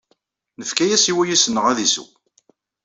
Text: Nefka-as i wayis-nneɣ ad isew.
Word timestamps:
Nefka-as 0.59 1.05
i 1.11 1.13
wayis-nneɣ 1.15 1.65
ad 1.67 1.79
isew. 1.85 2.07